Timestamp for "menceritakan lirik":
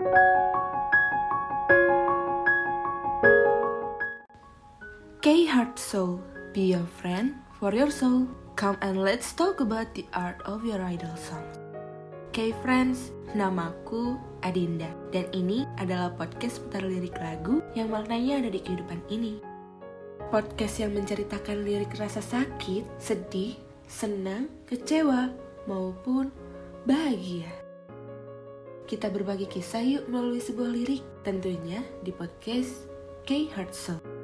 20.96-21.92